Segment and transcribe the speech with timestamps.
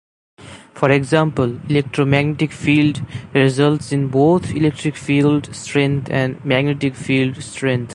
[0.73, 3.05] For example, electromagnetic field
[3.35, 7.89] results in both electric field strength and magnetic field strength.